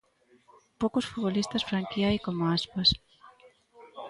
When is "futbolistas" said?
1.11-1.67